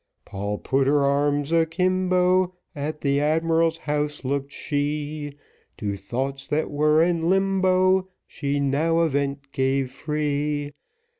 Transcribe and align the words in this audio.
Poll 0.25 0.57
put 0.57 0.87
her 0.87 1.05
arms 1.05 1.51
a 1.51 1.67
kimbo, 1.67 2.55
At 2.75 3.01
the 3.01 3.19
admiral's 3.21 3.77
house 3.77 4.25
looked 4.25 4.51
she, 4.51 5.35
To 5.77 5.95
thoughts 5.95 6.47
that 6.47 6.71
were 6.71 7.03
in 7.03 7.29
limbo, 7.29 8.07
She 8.25 8.59
now 8.59 9.01
a 9.01 9.09
vent 9.09 9.51
gave 9.51 9.91
free. 9.91 10.71